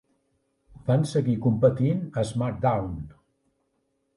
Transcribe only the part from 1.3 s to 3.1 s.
competint a SmackDown!